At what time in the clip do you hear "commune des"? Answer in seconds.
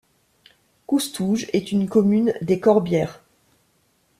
1.87-2.59